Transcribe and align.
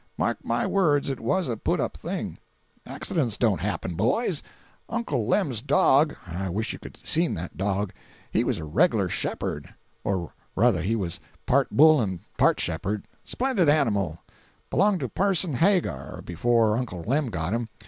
Mark 0.17 0.43
my 0.43 0.65
words 0.65 1.11
it 1.11 1.19
was 1.19 1.47
a 1.47 1.55
put 1.55 1.79
up 1.79 1.95
thing. 1.95 2.39
Accidents 2.87 3.37
don't 3.37 3.59
happen, 3.59 3.93
boys. 3.93 4.41
Uncle 4.89 5.27
Lem's 5.27 5.61
dog—I 5.61 6.49
wish 6.49 6.73
you 6.73 6.79
could 6.79 6.97
a 7.03 7.05
seen 7.05 7.35
that 7.35 7.55
dog. 7.55 7.93
He 8.31 8.43
was 8.43 8.57
a 8.57 8.63
reglar 8.63 9.11
shepherd—or 9.11 10.33
ruther 10.55 10.81
he 10.81 10.95
was 10.95 11.19
part 11.45 11.69
bull 11.69 12.01
and 12.01 12.19
part 12.35 12.59
shepherd—splendid 12.59 13.69
animal; 13.69 14.17
belonged 14.71 15.01
to 15.01 15.07
parson 15.07 15.53
Hagar 15.53 16.23
before 16.25 16.75
Uncle 16.79 17.03
Lem 17.03 17.29
got 17.29 17.53
him. 17.53 17.69